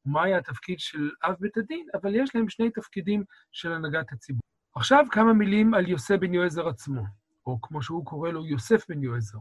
ומה 0.05 0.23
היה 0.23 0.37
התפקיד 0.37 0.79
של 0.79 1.09
אב 1.23 1.35
בית 1.39 1.57
הדין, 1.57 1.87
אבל 1.93 2.15
יש 2.15 2.35
להם 2.35 2.49
שני 2.49 2.71
תפקידים 2.71 3.23
של 3.51 3.71
הנהגת 3.71 4.11
הציבור. 4.11 4.41
עכשיו 4.75 5.05
כמה 5.11 5.33
מילים 5.33 5.73
על 5.73 5.87
יוסף 5.87 6.15
בן 6.15 6.33
יועזר 6.33 6.67
עצמו, 6.67 7.03
או 7.45 7.61
כמו 7.61 7.81
שהוא 7.81 8.05
קורא 8.05 8.29
לו, 8.29 8.45
יוסף 8.45 8.85
בן 8.89 9.03
יועזר. 9.03 9.37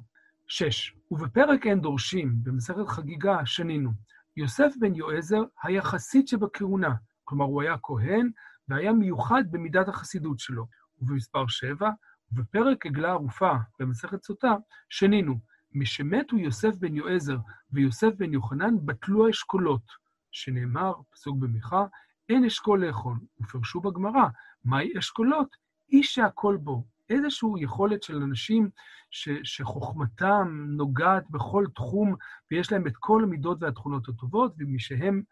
שש, 0.47 0.95
ובפרק 1.11 1.67
אין 1.67 1.81
דורשים, 1.81 2.35
במסכת 2.43 2.89
חגיגה, 2.89 3.47
שנינו, 3.47 3.91
יוסף 4.39 4.73
בן 4.79 4.95
יועזר 4.95 5.43
היה 5.63 5.83
חסיד 5.83 6.29
שבכהונה, 6.29 6.95
כלומר 7.25 7.45
הוא 7.45 7.63
היה 7.63 7.77
כהן 7.83 8.31
והיה 8.69 8.93
מיוחד 8.93 9.45
במידת 9.51 9.89
החסידות 9.89 10.39
שלו. 10.39 10.67
ובמספר 10.99 11.47
7, 11.49 11.91
ובפרק 12.33 12.87
עגלה 12.87 13.11
ערופה 13.11 13.53
במסכת 13.79 14.23
סוטה, 14.23 14.55
שנינו, 14.89 15.35
משמתו 15.75 16.39
יוסף 16.39 16.75
בן 16.77 16.97
יועזר 16.97 17.37
ויוסף 17.73 18.15
בן 18.17 18.33
יוחנן, 18.33 18.75
בטלו 18.85 19.27
האשכולות, 19.27 19.83
שנאמר, 20.31 20.95
פסוק 21.11 21.39
במיכה, 21.39 21.87
אין 22.29 22.45
אשכול 22.45 22.87
לאכול. 22.87 23.17
ופרשו 23.41 23.81
בגמרא, 23.81 24.29
מהי 24.65 24.99
אשכולות? 24.99 25.57
איש 25.89 26.15
שהכל 26.15 26.57
בו. 26.57 26.85
איזושהי 27.11 27.49
יכולת 27.59 28.03
של 28.03 28.23
אנשים 28.23 28.71
ש, 29.11 29.29
שחוכמתם 29.43 30.67
נוגעת 30.69 31.31
בכל 31.31 31.65
תחום, 31.75 32.15
ויש 32.51 32.73
להם 32.73 32.87
את 32.87 32.97
כל 32.97 33.23
המידות 33.23 33.63
והתכונות 33.63 34.09
הטובות, 34.09 34.53
ומשהם 34.59 35.23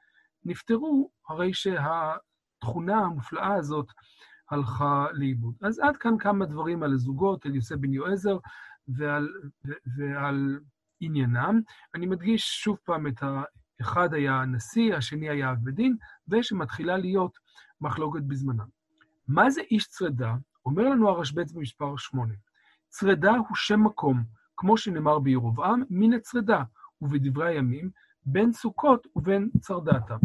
נפטרו, 0.45 1.11
הרי 1.29 1.51
שהתכונה 1.55 2.99
המופלאה 2.99 3.55
הזאת 3.55 3.87
הלכה 4.51 5.07
לאיבוד. 5.13 5.55
אז 5.63 5.79
עד 5.79 5.97
כאן 5.97 6.19
כמה 6.19 6.47
דברים 6.47 6.83
על 6.83 6.93
הזוגות, 6.93 7.47
על 7.47 7.55
יוסף 7.55 7.77
בן 7.77 7.93
יועזר 7.93 8.39
ועל, 8.89 9.29
ועל 9.97 10.59
עניינם. 11.01 11.61
אני 11.95 12.07
מדגיש 12.07 12.43
שוב 12.43 12.77
פעם 12.85 13.07
את 13.07 13.23
ה... 13.23 13.43
אחד 13.81 14.15
היה 14.15 14.33
הנשיא, 14.33 14.95
השני 14.95 15.31
היה 15.31 15.51
אב 15.51 15.57
בדין, 15.65 15.97
ושמתחילה 16.29 16.97
להיות 16.97 17.39
מחלוקת 17.81 18.23
בזמנם. 18.23 18.67
מה 19.29 19.51
זה 19.51 19.61
איש 19.61 19.89
צרדה? 19.89 20.35
אומר 20.67 20.89
לנו 20.89 21.09
הרשב"ץ 21.09 21.53
במספר 21.53 21.97
8, 21.97 22.35
צרדה 22.89 23.31
הוא 23.31 23.57
שם 23.57 23.85
מקום, 23.85 24.25
כמו 24.57 24.79
שנאמר 24.79 25.19
בירובעם, 25.19 25.83
מן 25.91 26.13
הצרדה, 26.13 26.63
ובדברי 27.01 27.49
הימים, 27.49 27.91
בין 28.27 28.53
סוכות 28.53 29.07
ובין 29.17 29.51
צרדתה. 29.61 30.17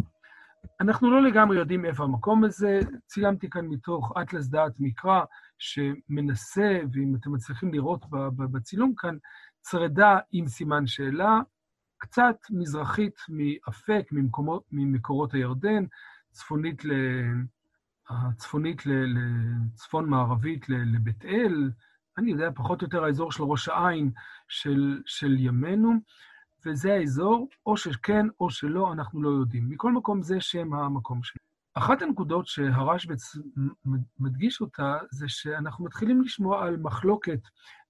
אנחנו 0.81 1.11
לא 1.11 1.21
לגמרי 1.21 1.57
יודעים 1.57 1.85
איפה 1.85 2.03
המקום 2.03 2.43
הזה, 2.43 2.79
צילמתי 3.05 3.49
כאן 3.49 3.65
מתוך 3.65 4.13
אטלס 4.21 4.47
דעת 4.47 4.71
מקרא, 4.79 5.21
שמנסה, 5.57 6.79
ואם 6.93 7.15
אתם 7.15 7.33
מצליחים 7.33 7.73
לראות 7.73 8.05
בצילום 8.37 8.93
כאן, 8.97 9.17
צרדה 9.61 10.19
עם 10.31 10.47
סימן 10.47 10.87
שאלה, 10.87 11.39
קצת 11.97 12.35
מזרחית 12.49 13.15
מאפק, 13.29 14.09
ממקורות 14.71 15.33
הירדן, 15.33 15.85
צפונית 16.31 16.85
ל... 16.85 16.91
הצפונית 18.11 18.81
לצפון 18.85 20.09
מערבית 20.09 20.69
לבית 20.69 21.25
אל, 21.25 21.71
אני 22.17 22.31
יודע, 22.31 22.49
פחות 22.55 22.81
או 22.81 22.85
יותר 22.85 23.03
האזור 23.03 23.31
של 23.31 23.43
ראש 23.43 23.69
העין 23.69 24.11
של, 24.47 25.01
של 25.05 25.35
ימינו, 25.39 25.93
וזה 26.65 26.93
האזור, 26.93 27.49
או 27.65 27.77
שכן 27.77 28.25
או 28.39 28.49
שלא, 28.49 28.93
אנחנו 28.93 29.21
לא 29.21 29.29
יודעים. 29.29 29.69
מכל 29.69 29.91
מקום 29.91 30.21
זה 30.21 30.41
שם 30.41 30.73
המקום 30.73 31.23
שלי. 31.23 31.41
אחת 31.73 32.01
הנקודות 32.01 32.47
שהרשב"ץ 32.47 33.35
מדגיש 34.19 34.61
אותה, 34.61 34.97
זה 35.11 35.29
שאנחנו 35.29 35.85
מתחילים 35.85 36.21
לשמוע 36.21 36.65
על 36.65 36.77
מחלוקת 36.77 37.39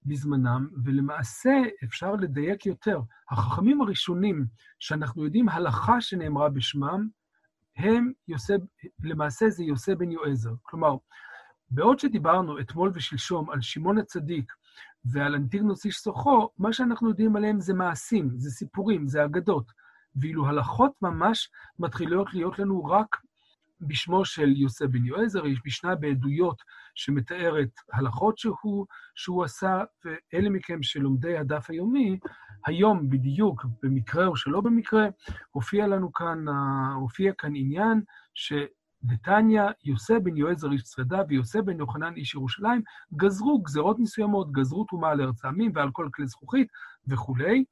בזמנם, 0.06 0.68
ולמעשה 0.84 1.50
אפשר 1.84 2.12
לדייק 2.12 2.66
יותר. 2.66 3.00
החכמים 3.30 3.80
הראשונים 3.80 4.46
שאנחנו 4.78 5.24
יודעים 5.24 5.48
הלכה 5.48 6.00
שנאמרה 6.00 6.48
בשמם, 6.48 7.08
הם 7.76 8.12
יוסף, 8.28 8.56
למעשה 9.02 9.50
זה 9.50 9.64
יוסף 9.64 9.92
בן 9.92 10.10
יועזר. 10.10 10.52
כלומר, 10.62 10.96
בעוד 11.70 11.98
שדיברנו 11.98 12.60
אתמול 12.60 12.90
ושלשום 12.94 13.50
על 13.50 13.60
שמעון 13.60 13.98
הצדיק 13.98 14.52
ועל 15.04 15.34
אנטיגנוס 15.34 15.84
איש 15.84 15.96
סוחו, 15.96 16.48
מה 16.58 16.72
שאנחנו 16.72 17.08
יודעים 17.08 17.36
עליהם 17.36 17.60
זה 17.60 17.74
מעשים, 17.74 18.30
זה 18.36 18.50
סיפורים, 18.50 19.06
זה 19.06 19.24
אגדות. 19.24 19.72
ואילו 20.16 20.46
הלכות 20.46 20.92
ממש 21.02 21.50
מתחילות 21.78 22.34
להיות 22.34 22.58
לנו 22.58 22.84
רק 22.84 23.16
בשמו 23.82 24.24
של 24.24 24.56
יוסף 24.56 24.86
בן 24.86 25.04
יועזר, 25.04 25.46
יש 25.46 25.58
משנה 25.66 25.94
בעדויות 25.94 26.62
שמתארת 26.94 27.70
הלכות 27.92 28.38
שהוא, 28.38 28.86
שהוא 29.14 29.44
עשה, 29.44 29.82
ואלה 30.04 30.50
מכם 30.50 30.82
שלומדי 30.82 31.36
הדף 31.36 31.70
היומי, 31.70 32.18
היום 32.66 33.10
בדיוק, 33.10 33.66
במקרה 33.82 34.26
או 34.26 34.36
שלא 34.36 34.60
במקרה, 34.60 35.06
הופיע 35.50 35.86
לנו 35.86 36.12
כאן, 36.12 36.44
הופיע 36.94 37.32
כאן 37.38 37.52
עניין 37.56 38.02
ש... 38.34 38.52
דתניא, 39.04 39.62
יוסי 39.84 40.18
בן 40.18 40.36
יועזר 40.36 40.72
איש 40.72 40.82
צרדה 40.82 41.22
ויוסי 41.28 41.62
בן 41.62 41.78
יוחנן 41.78 42.14
איש 42.16 42.34
ירושלים, 42.34 42.82
גזרו 43.16 43.62
גזרות 43.62 43.98
מסוימות, 43.98 44.52
גזרו 44.52 44.84
טומאה 44.84 45.10
על 45.10 45.20
ארץ 45.20 45.44
העמים 45.44 45.72
ועל 45.74 45.90
כל 45.92 46.08
כלי 46.14 46.26
זכוכית 46.26 46.68
וכולי, 47.06 47.64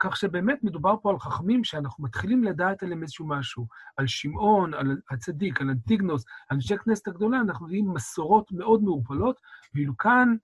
כך 0.00 0.16
שבאמת 0.16 0.64
מדובר 0.64 0.94
פה 1.02 1.10
על 1.10 1.18
חכמים 1.18 1.64
שאנחנו 1.64 2.04
מתחילים 2.04 2.44
לדעת 2.44 2.82
עליהם 2.82 3.02
איזשהו 3.02 3.26
משהו, 3.28 3.66
על 3.96 4.06
שמעון, 4.06 4.74
על 4.74 4.96
הצדיק, 5.10 5.60
על 5.60 5.70
אנטיגנוס, 5.70 6.24
על 6.48 6.56
אנשי 6.56 6.78
כנסת 6.78 7.08
הגדולה, 7.08 7.40
אנחנו 7.40 7.66
רואים 7.66 7.90
מסורות 7.94 8.52
מאוד 8.52 8.82
מעורפלות, 8.82 9.40
ואילו 9.74 9.96
כאן, 9.96 10.34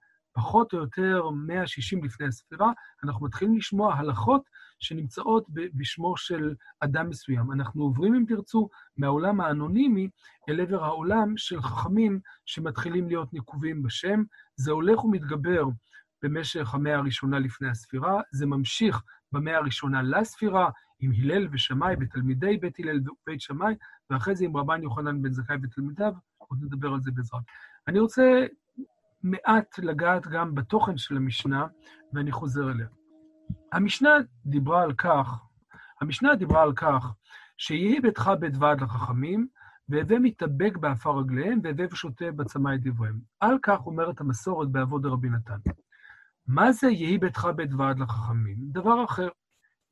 פחות 0.41 0.73
או 0.73 0.79
יותר 0.79 1.31
160 1.31 2.05
לפני 2.05 2.27
הספירה, 2.27 2.73
אנחנו 3.05 3.27
מתחילים 3.27 3.57
לשמוע 3.57 3.95
הלכות 3.95 4.43
שנמצאות 4.79 5.47
בשמו 5.75 6.17
של 6.17 6.55
אדם 6.81 7.09
מסוים. 7.09 7.53
אנחנו 7.53 7.83
עוברים, 7.83 8.15
אם 8.15 8.25
תרצו, 8.29 8.69
מהעולם 8.97 9.41
האנונימי 9.41 10.09
אל 10.49 10.61
עבר 10.61 10.85
העולם 10.85 11.37
של 11.37 11.63
חכמים 11.63 12.21
שמתחילים 12.47 13.09
להיות 13.09 13.35
נקובים 13.35 13.83
בשם. 13.83 14.23
זה 14.57 14.71
הולך 14.71 15.05
ומתגבר 15.05 15.65
במשך 16.23 16.75
המאה 16.75 16.97
הראשונה 16.97 17.39
לפני 17.39 17.69
הספירה, 17.69 18.21
זה 18.33 18.47
ממשיך 18.47 19.03
במאה 19.33 19.57
הראשונה 19.57 20.03
לספירה, 20.03 20.71
עם 21.01 21.13
הלל 21.13 21.49
ושמאי 21.53 21.95
ותלמידי 22.01 22.57
בית 22.57 22.79
הלל 22.79 23.01
ובית 23.01 23.41
שמאי, 23.41 23.75
ואחרי 24.11 24.37
זה 24.37 24.45
עם 24.45 24.57
רבן 24.57 24.83
יוחנן 24.83 25.23
בן 25.23 25.33
זכאי 25.33 25.57
ותלמידיו, 25.63 26.13
עוד 26.39 26.59
נדבר 26.63 26.89
על 26.89 27.01
זה 27.01 27.11
בעזרת. 27.11 27.43
אני 27.89 27.99
רוצה 27.99 28.47
מעט 29.23 29.79
לגעת 29.79 30.27
גם 30.27 30.55
בתוכן 30.55 30.99
של 30.99 31.17
המשנה, 31.17 31.67
ואני 32.13 32.33
חוזר 32.33 32.71
אליה. 32.71 32.87
המשנה 33.73 34.11
דיברה 34.47 34.83
על 34.83 34.93
כך, 34.93 35.45
המשנה 36.01 36.35
דיברה 36.35 36.63
על 36.63 36.73
כך 36.73 37.15
שיהי 37.57 38.01
ביתך 38.01 38.31
בית 38.41 38.55
ועד 38.57 38.81
לחכמים, 38.81 39.47
והווה 39.89 40.19
מתאבק 40.19 40.77
בעפר 40.77 41.19
רגליהם, 41.19 41.61
והווה 41.63 41.85
ושותה 41.91 42.31
בצמא 42.31 42.75
את 42.75 42.81
דבריהם. 42.81 43.21
על 43.41 43.59
כך 43.63 43.87
אומרת 43.87 44.21
המסורת 44.21 44.69
באבות 44.69 45.07
דרבי 45.07 45.29
נתן. 45.29 45.59
מה 46.47 46.73
זה 46.73 46.91
יהי 46.91 47.19
ביתך 47.19 47.49
בית 47.57 47.71
ועד 47.73 47.99
לחכמים? 47.99 48.57
דבר 48.61 49.05
אחר. 49.05 49.29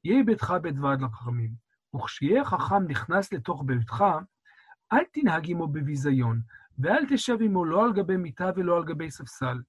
יהי 0.05 0.23
ביתך 0.23 0.55
בית 0.63 0.79
ועד 0.79 1.01
לחכמים. 1.01 1.51
וכשיהיה 1.95 2.45
חכם 2.45 2.85
נכנס 2.89 3.33
לתוך 3.33 3.63
ביתך, 3.67 4.05
אל 4.93 5.05
תנהג 5.13 5.51
עמו 5.51 5.69
בביזיון, 5.69 6.41
ואל 6.79 7.05
תשב 7.09 7.37
עמו 7.41 7.65
לא 7.65 7.85
על 7.85 7.93
גבי 7.93 8.17
מיטה 8.17 8.51
ולא 8.57 8.77
על 8.77 8.85
גבי 8.85 9.11
ספסל, 9.11 9.63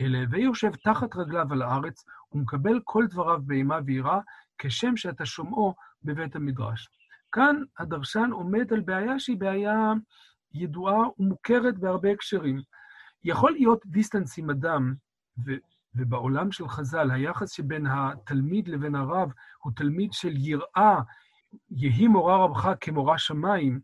אלא 0.00 0.18
הווה 0.18 0.38
יושב 0.38 0.70
תחת 0.84 1.16
רגליו 1.16 1.52
על 1.52 1.62
הארץ, 1.62 2.04
ומקבל 2.32 2.80
כל 2.84 3.06
דבריו 3.10 3.40
באימה 3.42 3.78
ויראה, 3.86 4.20
כשם 4.58 4.96
שאתה 4.96 5.26
שומעו 5.26 5.74
בבית 6.04 6.36
המדרש. 6.36 6.88
כאן 7.32 7.62
הדרשן 7.78 8.30
עומד 8.32 8.72
על 8.72 8.80
בעיה 8.80 9.20
שהיא 9.20 9.36
בעיה 9.36 9.92
ידועה 10.54 11.08
ומוכרת 11.18 11.78
בהרבה 11.78 12.12
הקשרים. 12.12 12.60
יכול 13.24 13.52
להיות 13.52 13.86
דיסטנס 13.86 14.38
עם 14.38 14.50
אדם, 14.50 14.94
ו- 15.46 15.60
ובעולם 15.94 16.52
של 16.52 16.68
חז"ל, 16.68 17.10
היחס 17.10 17.52
שבין 17.52 17.86
התלמיד 17.86 18.68
לבין 18.68 18.94
הרב 18.94 19.32
הוא 19.62 19.72
תלמיד 19.76 20.12
של 20.12 20.32
יראה, 20.36 21.00
יהי 21.70 22.08
מורה 22.08 22.44
רבך 22.44 22.68
כמורה 22.80 23.18
שמיים, 23.18 23.80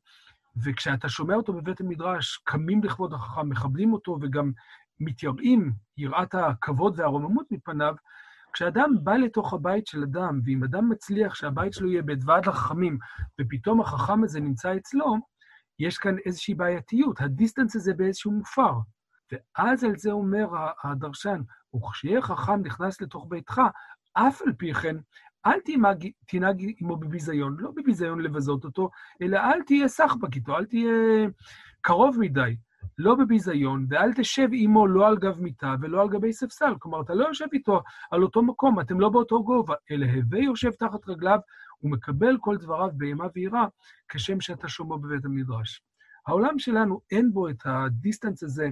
וכשאתה 0.56 1.08
שומע 1.08 1.34
אותו 1.34 1.52
בבית 1.52 1.80
המדרש, 1.80 2.37
קמים 2.44 2.84
לכבוד 2.84 3.12
החכם, 3.12 3.49
מכבדים 3.49 3.92
אותו 3.92 4.18
וגם 4.20 4.52
מתייראים, 5.00 5.73
יראת 5.96 6.34
הכבוד 6.34 7.00
והרוממות 7.00 7.46
מפניו, 7.50 7.94
כשאדם 8.52 8.90
בא 9.02 9.14
לתוך 9.14 9.52
הבית 9.52 9.87
של 9.87 10.02
אדם, 10.02 10.40
ואם 10.44 10.64
אדם 10.64 10.88
מצליח 10.88 11.34
שהבית 11.34 11.73
שלו 11.73 11.90
יהיה 11.90 12.02
בית 12.02 12.18
ועד 12.25 12.46
לחכמים, 12.46 12.99
ופתאום 13.40 13.80
החכם 13.80 14.25
הזה 14.25 14.40
נמצא 14.40 14.76
אצלו, 14.76 15.16
יש 15.78 15.99
כאן 15.99 16.16
איזושהי 16.26 16.54
בעייתיות, 16.54 17.20
הדיסטנס 17.20 17.76
הזה 17.76 17.94
באיזשהו 17.94 18.32
מופר. 18.32 18.73
ואז 19.32 19.84
על 19.84 19.96
זה 19.96 20.12
אומר 20.12 20.46
הדרשן, 20.84 21.40
וכשיהיה 21.75 22.23
חכם 22.23 22.61
נכנס 22.61 23.00
לתוך 23.00 23.26
ביתך, 23.28 23.61
אף 24.12 24.42
על 24.42 24.52
פי 24.52 24.75
כן, 24.75 24.96
אל 25.47 25.61
תנהג, 26.27 26.67
עמו 26.81 26.97
בביזיון, 26.97 27.57
לא 27.59 27.71
בביזיון 27.77 28.21
לבזות 28.21 28.65
אותו, 28.65 28.91
אלא 29.23 29.39
אל 29.39 29.63
תהיה 29.63 29.89
סחבק 29.89 30.35
איתו, 30.35 30.57
אל 30.57 30.65
תהיה 30.65 30.93
קרוב 31.81 32.17
מדי. 32.21 32.57
לא 32.99 33.15
בביזיון, 33.15 33.87
ואל 33.89 34.13
תשב 34.15 34.49
עמו 34.53 34.87
לא 34.87 35.07
על 35.09 35.17
גב 35.17 35.41
מיטה 35.41 35.75
ולא 35.81 36.03
על 36.03 36.09
גבי 36.09 36.33
ספסל. 36.33 36.75
כלומר, 36.79 37.01
אתה 37.01 37.15
לא 37.15 37.25
יושב 37.25 37.47
איתו 37.53 37.83
על 38.11 38.23
אותו 38.23 38.43
מקום, 38.43 38.81
אתם 38.81 39.01
לא 39.01 39.09
באותו 39.09 39.45
גובה, 39.45 39.75
אלא 39.91 40.07
הווה 40.07 40.39
יושב 40.39 40.71
תחת 40.71 41.09
רגליו 41.09 41.39
ומקבל 41.83 42.37
כל 42.41 42.57
דבריו 42.57 42.91
באימה 42.93 43.26
ויראה, 43.35 43.67
כשם 44.09 44.41
שאתה 44.41 44.69
שומע 44.69 44.97
בבית 44.97 45.25
המדרש. 45.25 45.83
העולם 46.26 46.59
שלנו 46.59 47.00
אין 47.11 47.33
בו 47.33 47.49
את 47.49 47.63
הדיסטנס 47.65 48.43
הזה 48.43 48.71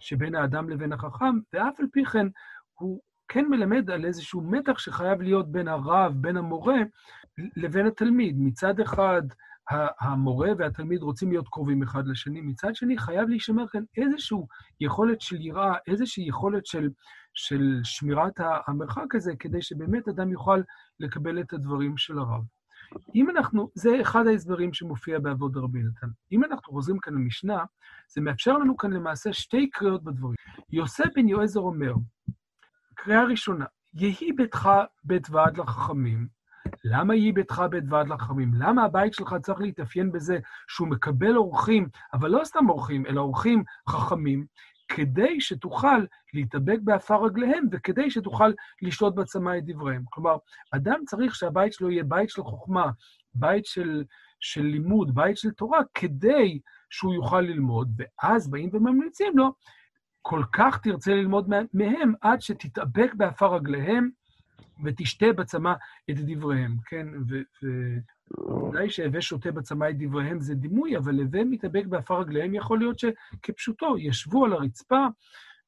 שבין 0.00 0.34
האדם 0.34 0.68
לבין 0.68 0.92
החכם, 0.92 1.38
ואף 1.52 1.80
על 1.80 1.86
פי 1.92 2.04
כן 2.04 2.26
הוא 2.74 3.00
כן 3.28 3.44
מלמד 3.48 3.90
על 3.90 4.04
איזשהו 4.04 4.40
מתח 4.40 4.78
שחייב 4.78 5.22
להיות 5.22 5.52
בין 5.52 5.68
הרב, 5.68 6.12
בין 6.16 6.36
המורה, 6.36 6.76
לבין 7.56 7.86
התלמיד. 7.86 8.36
מצד 8.38 8.80
אחד, 8.80 9.22
המורה 10.00 10.50
והתלמיד 10.58 11.02
רוצים 11.02 11.30
להיות 11.30 11.48
קרובים 11.48 11.82
אחד 11.82 12.06
לשני, 12.06 12.40
מצד 12.40 12.74
שני 12.74 12.98
חייב 12.98 13.28
להישמר 13.28 13.68
כאן 13.68 13.82
איזושהי 13.96 14.38
יכולת 14.80 15.20
של 15.20 15.40
יראה, 15.40 15.74
איזושהי 15.86 16.28
יכולת 16.28 16.66
של, 16.66 16.88
של 17.34 17.80
שמירת 17.84 18.40
המרחק 18.66 19.14
הזה, 19.14 19.32
כדי 19.38 19.62
שבאמת 19.62 20.08
אדם 20.08 20.32
יוכל 20.32 20.60
לקבל 21.00 21.40
את 21.40 21.52
הדברים 21.52 21.96
של 21.96 22.18
הרב. 22.18 22.42
אם 23.14 23.30
אנחנו, 23.30 23.70
זה 23.74 24.00
אחד 24.02 24.26
ההסברים 24.26 24.72
שמופיע 24.72 25.18
בעבוד 25.18 25.56
רבי 25.56 25.82
נתן. 25.82 26.06
אם 26.32 26.44
אנחנו 26.44 26.72
חוזרים 26.72 26.98
כאן 26.98 27.14
למשנה, 27.14 27.64
זה 28.14 28.20
מאפשר 28.20 28.58
לנו 28.58 28.76
כאן 28.76 28.92
למעשה 28.92 29.32
שתי 29.32 29.70
קריאות 29.70 30.04
בדברים. 30.04 30.36
יוסי 30.72 31.06
בן 31.14 31.28
יועזר 31.28 31.60
אומר, 31.60 31.94
קריאה 32.98 33.24
ראשונה, 33.24 33.64
יהי 33.94 34.32
ביתך 34.32 34.70
בית 35.04 35.30
ועד 35.30 35.58
לחכמים, 35.58 36.28
למה 36.84 37.14
יהי 37.14 37.32
ביתך 37.32 37.62
בית 37.70 37.84
ועד 37.88 38.08
לחכמים? 38.08 38.50
למה 38.54 38.84
הבית 38.84 39.14
שלך 39.14 39.34
צריך 39.42 39.60
להתאפיין 39.60 40.12
בזה 40.12 40.38
שהוא 40.68 40.88
מקבל 40.88 41.36
אורחים, 41.36 41.88
אבל 42.12 42.30
לא 42.30 42.44
סתם 42.44 42.68
אורחים, 42.68 43.06
אלא 43.06 43.20
אורחים 43.20 43.64
חכמים, 43.88 44.46
כדי 44.88 45.40
שתוכל 45.40 46.04
להתאבק 46.34 46.78
באפר 46.84 47.24
רגליהם 47.24 47.64
וכדי 47.72 48.10
שתוכל 48.10 48.52
לשתות 48.82 49.14
בצמא 49.14 49.58
את 49.58 49.64
דבריהם. 49.64 50.02
כלומר, 50.10 50.36
אדם 50.70 51.00
צריך 51.06 51.34
שהבית 51.34 51.72
שלו 51.72 51.90
יהיה 51.90 52.04
בית 52.04 52.30
של 52.30 52.42
חוכמה, 52.42 52.90
בית 53.34 53.66
של, 53.66 54.04
של 54.40 54.62
לימוד, 54.62 55.14
בית 55.14 55.36
של 55.36 55.50
תורה, 55.50 55.80
כדי 55.94 56.60
שהוא 56.90 57.14
יוכל 57.14 57.40
ללמוד, 57.40 57.92
ואז 57.96 58.50
באים 58.50 58.70
וממליצים 58.72 59.38
לו, 59.38 59.52
כל 60.28 60.42
כך 60.52 60.78
תרצה 60.82 61.14
ללמוד 61.14 61.50
מהם 61.74 62.12
עד 62.20 62.40
שתתאבק 62.40 63.14
באפר 63.14 63.54
רגליהם 63.54 64.10
ותשתה 64.84 65.26
בצמא 65.36 65.72
את 66.10 66.16
דבריהם, 66.18 66.76
כן? 66.86 67.06
וודאי 68.38 68.90
שהווה 68.90 69.20
שותה 69.20 69.52
בצמא 69.52 69.90
את 69.90 69.98
דבריהם 69.98 70.40
זה 70.40 70.54
דימוי, 70.54 70.96
אבל 70.96 71.20
הווה 71.20 71.44
מתאבק 71.44 71.86
באפר 71.86 72.20
רגליהם 72.20 72.54
יכול 72.54 72.78
להיות 72.78 72.98
שכפשוטו, 72.98 73.98
ישבו 73.98 74.44
על 74.44 74.52
הרצפה 74.52 75.06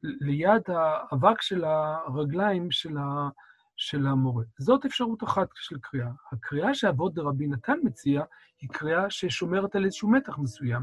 ליד 0.03 0.63
האבק 0.69 1.43
של 1.43 1.65
הרגליים 1.65 2.71
של, 2.71 2.99
ה, 2.99 3.29
של 3.81 4.07
המורה. 4.07 4.45
זאת 4.59 4.85
אפשרות 4.85 5.23
אחת 5.23 5.49
של 5.55 5.79
קריאה. 5.79 6.11
הקריאה 6.33 6.75
שאבות 6.75 7.15
דרבי 7.15 7.47
נתן 7.47 7.79
מציע 7.83 8.23
היא 8.61 8.71
קריאה 8.71 9.11
ששומרת 9.11 9.77
על 9.77 9.85
איזשהו 9.85 10.11
מתח 10.11 10.39
מסוים. 10.39 10.83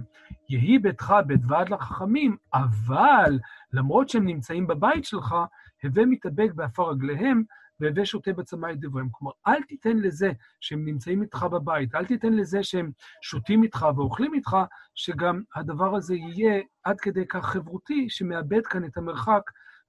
יהי 0.50 0.80
ביתך 0.80 1.14
בית 1.28 1.42
ועד 1.48 1.70
לחכמים, 1.70 2.38
אבל 2.54 3.40
למרות 3.74 4.10
שהם 4.10 4.26
נמצאים 4.26 4.68
בבית 4.68 5.06
שלך, 5.06 5.36
הווה 5.84 6.06
מתאבק 6.06 6.54
באפר 6.56 6.90
רגליהם, 6.90 7.44
והווה 7.80 8.06
שותה 8.06 8.34
בצמא 8.34 8.68
את 8.72 8.80
דבריהם. 8.80 9.10
כלומר, 9.12 9.32
אל 9.48 9.64
תיתן 9.64 9.98
לזה 9.98 10.32
שהם 10.60 10.86
נמצאים 10.86 11.22
איתך 11.22 11.44
בבית, 11.44 11.96
אל 11.96 12.06
תיתן 12.06 12.34
לזה 12.34 12.64
שהם 12.64 12.92
שותים 13.22 13.64
איתך 13.64 13.86
ואוכלים 13.96 14.34
איתך, 14.34 14.58
שגם 14.96 15.42
הדבר 15.56 15.96
הזה 15.96 16.16
יהיה 16.16 16.62
עד 16.84 17.00
כדי 17.00 17.28
כך 17.28 17.46
חברותי, 17.46 18.10
שמאבד 18.10 18.68
כאן 18.68 18.86
את 18.86 18.98
המרחק 18.98 19.42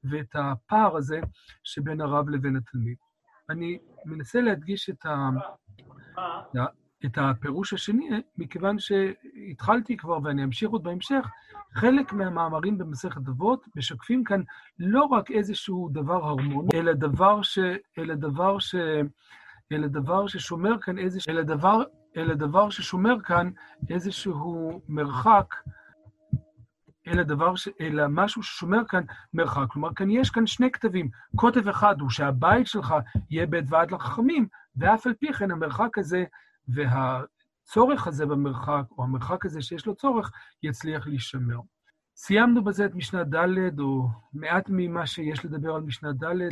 ואת 0.05 0.35
הפער 0.35 0.97
הזה 0.97 1.21
שבין 1.65 2.01
הרב 2.01 2.29
לבין 2.29 2.57
התלמיד. 2.57 2.97
אני 3.51 3.79
מנסה 4.05 4.41
להדגיש 4.41 4.91
את, 4.91 5.07
ה... 5.07 5.31
את 7.05 7.19
הפירוש 7.19 7.73
השני, 7.73 8.09
מכיוון 8.39 8.77
שהתחלתי 8.79 9.97
כבר 9.97 10.19
ואני 10.23 10.45
אמשיך 10.45 10.71
עוד 10.71 10.83
בהמשך, 10.83 11.27
חלק 11.75 12.13
מהמאמרים 12.13 12.79
במסכת 12.79 13.29
אבות 13.29 13.67
משקפים 13.77 14.25
כאן 14.25 14.43
לא 14.79 15.05
רק 15.05 15.31
איזשהו 15.31 15.89
דבר 15.93 16.25
הרמוני, 16.25 16.69
אלא 16.75 16.93
דבר, 16.93 17.43
ש, 17.43 17.59
אלא 17.99 18.15
דבר, 18.15 18.59
ש, 18.59 18.75
אלא 19.73 19.87
דבר 19.87 20.27
ששומר 20.27 20.79
כאן 20.81 20.99
איזשהו, 20.99 21.31
אלא 21.33 21.43
דבר, 21.43 21.83
אלא 22.17 22.35
דבר 22.35 22.71
ששומר 22.71 23.21
כאן 23.25 23.51
איזשהו 23.91 24.83
מרחק, 24.89 25.55
אלא 27.09 27.23
דבר, 27.23 27.57
ש, 27.57 27.69
אלא 27.81 28.05
משהו 28.09 28.43
ששומר 28.43 28.85
כאן 28.89 29.03
מרחק. 29.35 29.67
כלומר, 29.69 29.95
כאן 29.95 30.11
יש 30.11 30.31
כאן 30.31 30.47
שני 30.47 30.71
כתבים. 30.71 31.09
כותב 31.37 31.69
אחד 31.69 32.01
הוא 32.01 32.11
שהבית 32.11 32.67
שלך 32.67 32.95
יהיה 33.31 33.47
בית 33.47 33.65
ועד 33.69 33.91
לחכמים, 33.91 34.47
ואף 34.77 35.07
על 35.07 35.15
פי 35.15 35.33
כן 35.33 35.51
המרחק 35.51 35.99
הזה 35.99 36.25
וה... 36.69 37.23
הצורך 37.69 38.07
הזה 38.07 38.27
במרחק, 38.27 38.83
או 38.99 39.05
המרחק 39.05 39.47
הזה 39.47 39.63
שיש 39.63 39.87
לו 39.87 39.95
צורך, 39.95 40.31
יצליח 40.63 41.07
להישמר. 41.07 41.61
סיימנו 42.17 42.65
בזה 42.65 42.85
את 42.85 42.95
משנה 42.95 43.25
ד', 43.25 43.81
או 43.81 44.09
מעט 44.33 44.65
ממה 44.69 45.07
שיש 45.07 45.45
לדבר 45.45 45.75
על 45.75 45.83
משנה 45.83 46.13
ד'. 46.13 46.49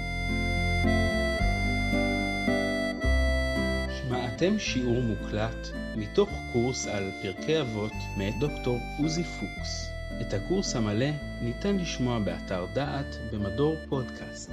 שמעתם 3.91 4.59
שיעור 4.59 5.03
מוקלט 5.03 5.67
מתוך 5.97 6.29
קורס 6.53 6.87
על 6.87 7.11
פרקי 7.23 7.61
אבות 7.61 7.93
מאת 8.19 8.35
דוקטור 8.41 8.79
עוזי 8.99 9.25
פוקס. 9.25 9.96
את 10.21 10.35
הקורס 10.35 10.77
המלא 10.77 11.11
ניתן 11.43 11.77
לשמוע 11.77 12.19
באתר 12.19 12.67
דעת 12.75 13.17
במדור 13.33 13.77
פודקאסט. 13.89 14.51